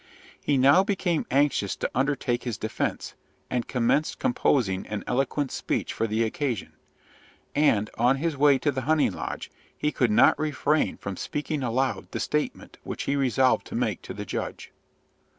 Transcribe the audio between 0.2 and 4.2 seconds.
He now became anxious to undertake his defence, and commenced